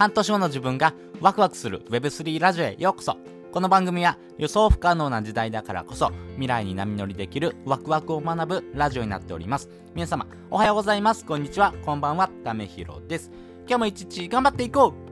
[0.00, 3.18] 半年後の自分がワクワクする Web3 ラジオへようこそ。
[3.52, 9.68] この番組は予想不可能な時代だからこそ未来に波乗りできるワクワクを学ぶラジオになっております。
[9.94, 11.26] 皆様おはようございます。
[11.26, 11.74] こんにちは。
[11.84, 12.30] こんばんは。
[12.42, 13.30] ためひろです。
[13.68, 15.09] 今日も一日頑張っていこう。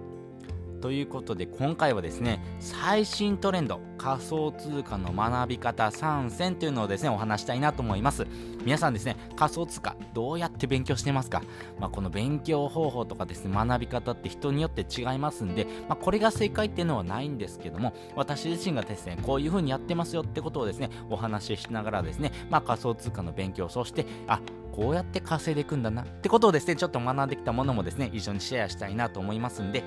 [0.81, 8.27] ということで今回はですね最新トレンド仮想通貨の学び方3選というのをですねお話したいなと思います。
[8.65, 11.43] 皆さんですね仮想通貨どうやって勉強してますか、
[11.79, 24.41] まあ、この勉強方法とかですね学び方って人によって違いますんで、まあ、これが正解っていうのはないんですけども私自身がですねこういう風にやってますよってことをですねお話ししながらですね、まあ、仮想通貨の勉強そしてあ
[24.73, 29.83] こうやって稼いでいくんだなってことをですねちょっと学んできたものもですね一緒にシェアしたいなと思いますんで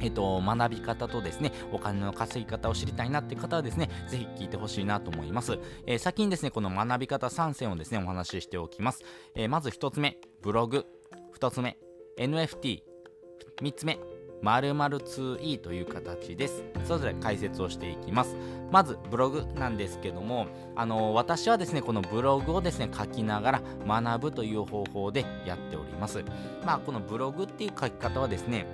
[0.00, 5.58] えっと、学び方とですね、お金の稼ぎ方を知りたいなって方はですね、ぜひ聞いてほしいなと思います。
[5.86, 9.02] えー、先にですね、この学び方3選をですね、お話ししておきます。
[9.34, 10.86] えー、まず1つ目、ブログ。
[11.38, 11.76] 2つ目、
[12.18, 12.82] NFT。
[13.62, 13.98] 3つ目、
[14.42, 16.62] 〇〇 2E という形です。
[16.84, 18.36] それぞれ解説をしていきます。
[18.70, 26.22] まず、ブログなんですけども、あの私はですね、このブログをですね、書きながら学ぶという方法でやっております。
[26.64, 28.66] まあ、このブログっていう書き方はですね、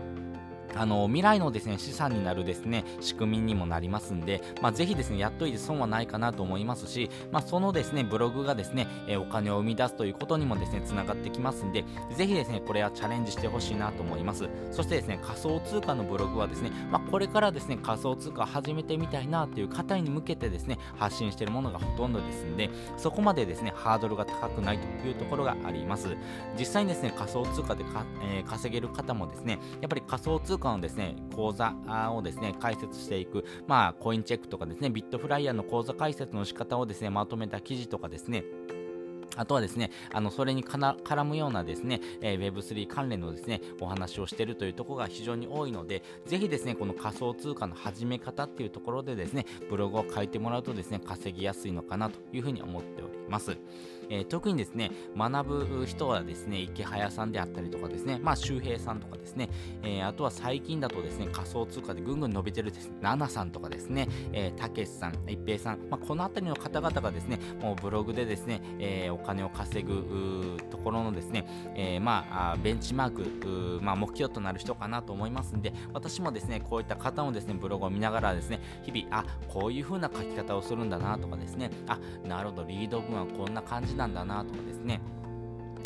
[0.77, 11.84] あの未来のですね資産になるですね仕組みにもなりますんで、まあ、ぜひですねやっといて損はないかなと思いますし、まあ、そのですねブログがですね、えお金を生み出すということにもですねつながってきますんで
[12.17, 14.48] ぜひですねこれはチャレンジしてほしいなと思います。
[14.70, 26.17] そしてですね仮想通貨のブログはですね、まあ、これからですね仮想通貨を始めてみたいなという方に向けてですね発信しているものがほとんどですんでそこまでですねハードルが高くないというところがあります。
[26.59, 31.74] 実際にですね仮想通貨でか、えー、稼げる方もですねやっぱり仮想通貨のですね、講座
[32.12, 38.44] をですね、解説していく、まあ、コインチェックとかですね、ビットフライヤーの講座解説の仕方をですね、まとめた記事とかですね、
[39.36, 53.56] あとはですね、あの、それに絡むようなですね、えー、Web3 関連のですね、お話をしているというところが非常に多いので、ぜひですね、この仮想通貨の始め方っていうところでですね、ブログを書いてもらうとですね、稼ぎやすいのかなというふうに思っております。
[54.12, 59.49] えー、特にですね、学ぶ人はですね、池早さんであったりとかですね、まあ、周平さんとかですね、
[59.83, 81.99] えー、あとは最近だとですね、仮想通貨でぐんぐん伸びてるですね、ナナさんとかですね、え、たけしさん、一平さん、まあ、このあたりの方々がですね、もうブログでですね、えー、お金を稼ぐところのですね、えー、まあ、ベンチマーク、まあ、目標となる人かなと思いますんで、私もですね、こういった方もですね、ブログを見ながらですね、日々、あ、こういう風な書き方をするんだなとかですね、あ、
[82.29, 85.01] なるほど、リード文はこんな感じなんだなとかですね、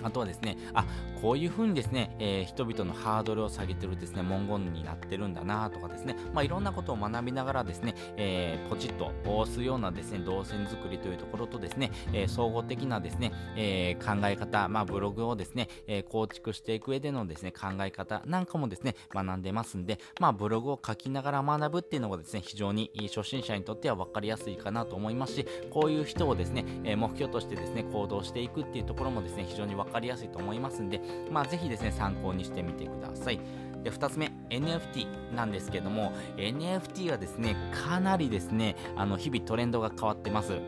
[0.06, 0.84] あとはですね、あ、
[1.20, 33.40] こういう風にですね、えー、人々のハードルを下げてるですね、文言になってるんだなとかですね、まあ、いろんなことを学びながらですね、えー、ポチッと押すようなですね、動線作りというところとですね、えー、総合的なですね、え考え方、まあ、ブログをですね、え構築していく上でのですね、考え方なんかもですね、学んでますんで、まあ、ブログを書きながら学ぶっていうのがですね、非常に初心者にとっては分かりやすいかなと思いますし、こういう人をですね、え目標としてですね、行動していくっていうところもですね、非常に分かりかりやすいと思いますんで、まあ、ぜひですね、参考にしてみてください。
[33.82, 40.60] で、2つ目、NFT なんですけども、NFT はですね、かなりですね、あの、日々トレンドが変わってます。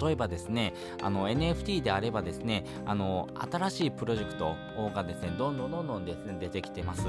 [0.00, 4.56] 例えばですね、あの NFT であればですね、あの新しいプロジェクト
[4.92, 7.06] がですね、どんどんどんどんですね、出てきてます。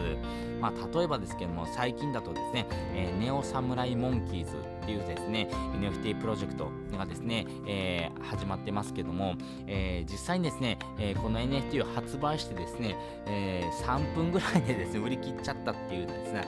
[0.59, 5.49] まあ、例えばですけども、最近だとですね、えー、ネオサムライモンキーズっていうですね、
[5.81, 9.33] NFT プロジェクトがですね、えー、始まってますけども、
[9.65, 16.47] えー、実際にですね、えー、この NFT を発売してですね、えー、3分ぐらいでですね、売り切っちゃったっていうですね、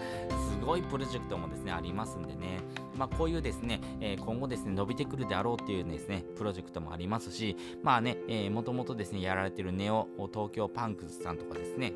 [0.51, 2.59] すごいプロジェクトもですね、ありますんでね、
[2.95, 11.93] まあ、こういうですね、えー、今後ですね、伸びてくるであろうっていうですね、プロジェクトもありますし、まあね、えー、もともとですね、やられてるネオ東京パンクスさんとかですね、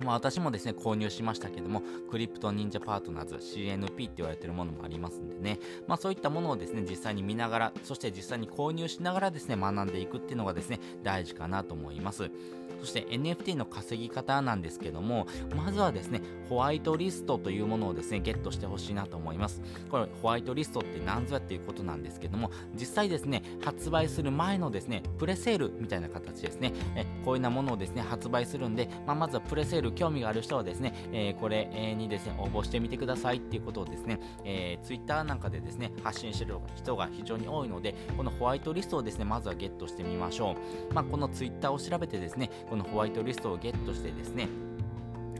[0.00, 12.30] まあ、私もですね、購入しましたけども、クリプト忍者パートナーズ CNP って言われてるものもありますんでね、まあそういったものをですね、実際に見ながら、そして実際に購入しながらですね、学んでいくっていうのがですね、大事かなと思います。
[12.82, 19.62] そして NFT の稼ぎ方なんですけども、まずはですね、ホワイトリストというものをですね、ゲットしてほしいなと思います。
[19.88, 40.56] これ、ホワイトリストって何ぞやっていうことなんですけども、実際ですね、発売する前のですね、プレセールみたいな形ですね、えこういうようなものをですね、発売するんで、まあ、まずはプレセール興味がある人はですね、えー、これにですね、応募してみてくださいっていうことをですね、えー、Twitter なんかでですね、発信してる人が非常に多いので、このホワイトリストをですね、まずはゲットしてみましょ
[40.90, 40.94] う。
[40.94, 44.48] まあ、この Twitter を調べてですね、このホワイトリストをゲットしてですね、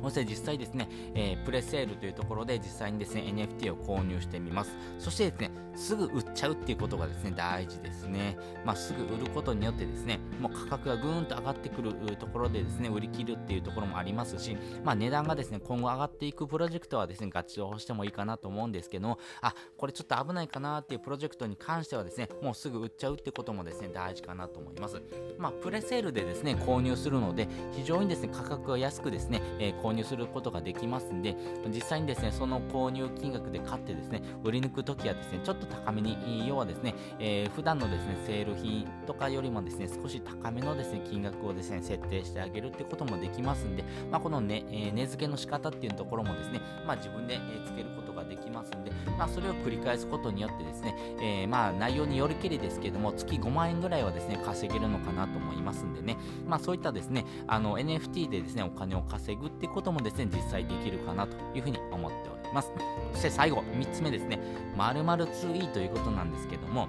[0.02, 4.76] そして実際ですね、えー、プレセールというところで実際にですね、NFT を購入してみます。
[4.98, 8.36] そしてですね、すぐ売っちゃうっていうことがですね、大事ですね。
[8.64, 25.00] まあ、すぐ売ることによってですね、もう価格がぐーんと上がってくるところでですね、売り切るっていうところもありますし、まあ、値段がですね、今後上がっていくプロジェクトはですね、ガチをしてもいいかなと思うんですけども、あ、これちょっと危ないかなっていうプロジェクトに関してはですね、もうすぐ売っちゃうってこともですね、大事かなと思います。
[25.38, 31.36] まあ、プレセールでですね、購入するので、非常にですね、価格が安くですね、えー、購入することができますんで、
[31.68, 56.16] 実際にですね、その購入金額で買ってですね、売り抜くときはですね、ちょっと高めに、要はですね、えー、普段のですね、セール品とかよりもですね、少し高めのですね、金額をですね、設定してあげるってこともできますんで、まあ、このね、えー、値付けの仕方っていうところもですね、まあ、自分で、えー、つけることができますんで、まあ、それを繰り返すことによってですね、えー、まあ、内容によりけりですけども、月5万円ぐらいはですね、稼げるのかなと思いますんでね、
[56.46, 62.70] まあ、そういったですね、あの、NFT でですね、お金を稼ぐってことともですね、実際できるかなというふうに思っております。
[63.12, 64.38] そして最後、3つ目ですね、
[64.76, 66.88] 〇〇 2E ということなんですけども、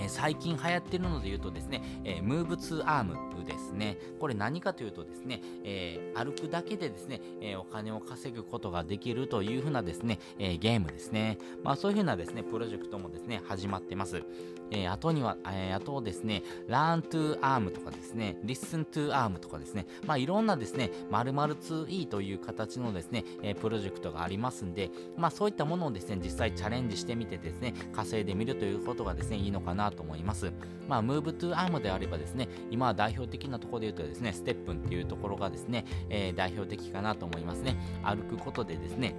[0.00, 3.96] え、最近流行ってるので言うとですね、えー、ムーブツーアームですね。
[4.20, 11.38] これ何かというとですね、えー、歩くだけでですね、えお金を稼ぐことができるというふうなですね、えゲームですね。
[11.64, 14.22] まあそういうふうなですね、プロジェクトもですね、始まってます。
[14.70, 30.52] えー、あとには、えー、あとですね、Learn to Arm とかですね、Listen to Arm とかですね、まあいろんなですね、〇〇 2E という形のですね、えー、プロジェクトがありますんで、まあそういったものをですね、実際チャレンジしてみてですね、稼いでみるということがですね、いいのかなと思います。
[30.88, 37.76] まあ Move to Arm であればですね、今は代表的なところで言うとですね、ステップンっていうところがですね、え、代表的かなと思いますね。
[38.02, 39.14] 歩くことでですね、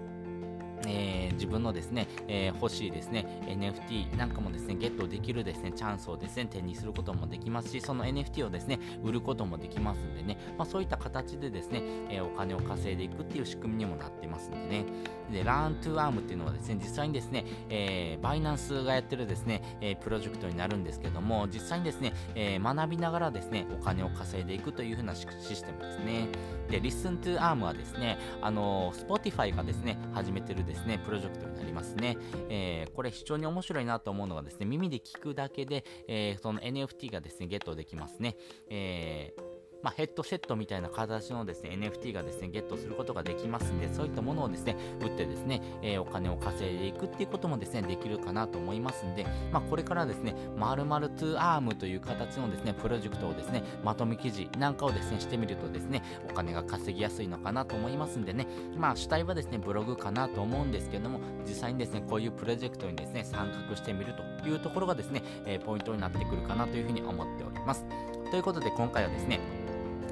[0.88, 14.86] えー、自分のですね、えー、欲しいですね、NFT なんかもですね、ゲットできるですね、チャンスをですね、手にすることもできますし、その NFT をですね、売ることもできますんでね、まあ、そういった形でですね、えー、お金を稼いでいくっていう仕組みにもなってますんでね。
[15.32, 26.28] で、Learn to Arm っていうのはですね、実際にですね、えー、バイナンスがやってるですね、え、プロジェクトになるんですけども、実際にですね、え、学びながらですね、お金を稼いでいくというふうなシステムですね。
[26.70, 32.18] で、Listen to Arm はですね、あの Spotify がですね、始めてるですね、プロジェクトになりますね。
[32.50, 38.36] えー、これ非常に面白いなと思うのがですね、耳で聞くだけで、えー、その NFT がですね、ゲットできますね。
[38.70, 39.49] えー
[39.82, 58.48] まあ、ヘッドセットみたいな形のですね、NFT がですね、ゲットすることができますんで、そういったものをですね、売ってですね、えー、お金を稼いでいくっていうこともですね、できるかなと思いますんで、まあ、これからですね、〇〇2アームという形のですね、プロジェクトをですね、まとめ記事なんかをですね、してみるとですね、お金が稼ぎやすいのかなと思いますんでね、
[58.78, 67.86] まあ、主体はですね、ブログかなと思うんですけども、実際にですね、こういうプロジェクトにですね、参画してみるというところがですね、えー、ポイントになってくるかなというふうに思っております。
[68.32, 69.40] ということで、今回はですね、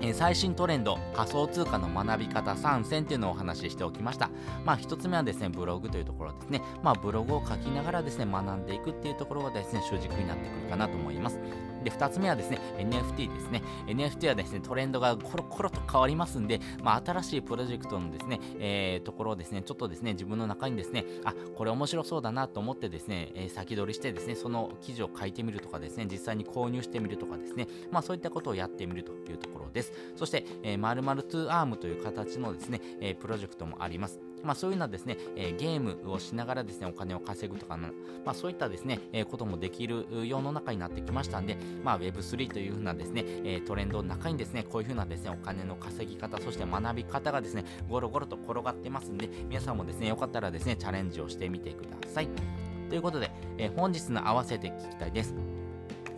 [0.01, 4.29] え最新トレンド、仮想通貨の学び方3選というのをお話ししておきました。
[4.65, 6.61] まあ、1つ目はですね、ブログというところですね。
[6.83, 11.39] まあ、ブログを書きながらですね、学んでいくっていうところがですね、主軸になってくるかなと思います。
[11.87, 13.63] で、2つ目はですね、NFT ですね。
[13.87, 29.93] NFT はですね、トレンドがコロコロと変わりますんで、まあ、新しいプロジェクトのですね、えー、ところをですね、ちょっとですね、自分の中にですね、あ、これ面白そうだなと思ってですね、え、先取りしてですね、その記事を書いてみるとかですね、実際に購入してみるとかですね、まあ、そういったことをやってみるというところです。
[30.17, 34.26] そして、えー、〇〇2アームという形のですね、え、プロジェクトもあります。
[34.43, 37.89] まあ、そういうのはですね、えー、ゲームをしながらですね、お金を稼ぐとかの、
[38.25, 52.29] まあ、そういったですね、えー、こともできる世の中になってきましたんで、まあ、Web3 というふうなですね、えー、トレンドの中にですね、こういうふうなですね、お金の稼ぎ方、そして学び方がですね、ゴロゴロと転がってますんで、皆さんもですね、よかったらですね、チャレンジをしてみてください。
[52.89, 55.56] ということで、え本日の合わせて聞きたいです。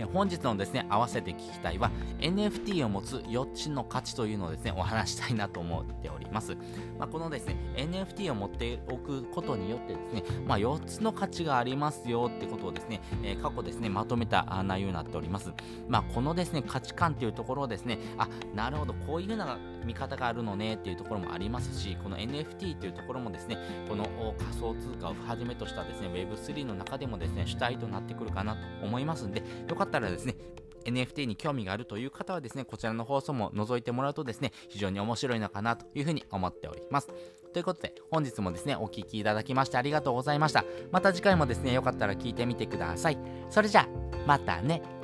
[0.06, 6.56] 本日のですね、合わせて聞きたいは NFT を持つ4つの価値というのをですね、お話したいなと思っております。
[6.98, 15.52] まあ、このですね、NFT を持っておくことによってですね、まあ、4つの価値がありますよってことをですね、えー、過去ですね、まとめた内容になっております。
[15.88, 24.06] まあ、このですね、価値観っていうところをですね、あ、なるほど、こういうふうな見方があるのねっていうところもありますし、この NFT というところもですね、この
[24.38, 30.36] 仮想通貨をはじめとしたですね、Web3 の中でもですね、主体となってくるかなと思いますんで、よかっったらですね、
[30.86, 37.10] NFT に興味があるという方はですね、こちらの放送も覗いてもらうとですね、非常に面白いのかなというふうに思っております。
[37.54, 40.64] ということで、本日もですね、お聴きいただきましてありがとうございました。
[40.92, 43.18] また次回もですね、よかったら聞いてみてください。
[43.50, 43.88] それじゃあ、
[44.26, 44.99] またね。